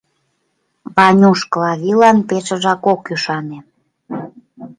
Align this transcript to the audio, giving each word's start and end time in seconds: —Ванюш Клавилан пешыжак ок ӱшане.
—Ванюш 0.95 1.39
Клавилан 1.51 2.17
пешыжак 2.27 2.81
ок 2.93 3.01
ӱшане. 3.13 3.59